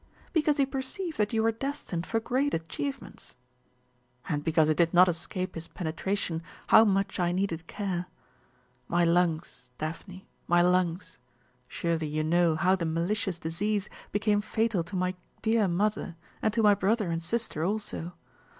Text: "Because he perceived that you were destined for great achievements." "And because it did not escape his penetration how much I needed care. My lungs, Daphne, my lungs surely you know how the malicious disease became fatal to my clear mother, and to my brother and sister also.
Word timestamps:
"Because 0.33 0.57
he 0.57 0.65
perceived 0.65 1.19
that 1.19 1.31
you 1.31 1.43
were 1.43 1.51
destined 1.51 2.07
for 2.07 2.19
great 2.19 2.55
achievements." 2.55 3.35
"And 4.27 4.43
because 4.43 4.67
it 4.67 4.77
did 4.77 4.95
not 4.95 5.07
escape 5.07 5.53
his 5.53 5.67
penetration 5.67 6.41
how 6.69 6.85
much 6.85 7.19
I 7.19 7.31
needed 7.31 7.67
care. 7.67 8.07
My 8.87 9.05
lungs, 9.05 9.69
Daphne, 9.77 10.27
my 10.47 10.63
lungs 10.63 11.19
surely 11.67 12.07
you 12.07 12.23
know 12.23 12.55
how 12.55 12.75
the 12.75 12.83
malicious 12.83 13.37
disease 13.37 13.91
became 14.11 14.41
fatal 14.41 14.83
to 14.85 14.95
my 14.95 15.13
clear 15.43 15.67
mother, 15.67 16.15
and 16.41 16.51
to 16.55 16.63
my 16.63 16.73
brother 16.73 17.11
and 17.11 17.21
sister 17.21 17.63
also. 17.63 18.13